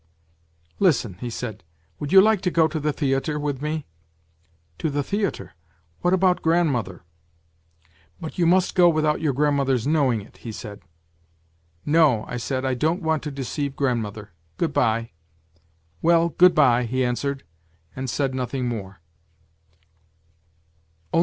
[0.89, 1.63] 'Listen,' he said,'
[1.99, 3.85] would you like to go to the theatre with me?''
[4.79, 5.53] To the theatre.
[6.01, 7.03] What about grandmother?''
[8.19, 10.81] But you must go without your grandmother's knowing it,' he said.
[11.85, 14.31] "'No,' I said,' I don't want to deceive grandmother.
[14.57, 15.11] Good bye.'
[16.01, 17.43] "'Well, good bye,' he answered,
[17.95, 19.01] and said nothing more.